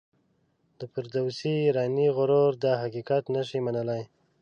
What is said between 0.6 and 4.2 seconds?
د فردوسي ایرانی غرور دا حقیقت نه شي منلای.